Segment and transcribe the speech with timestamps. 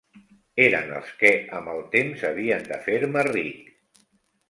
[0.63, 3.73] Eren els que, amb el temps, havien de fer-me ric.